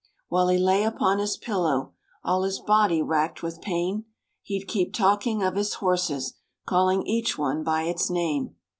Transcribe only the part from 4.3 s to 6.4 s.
He'd keep talking of his horses,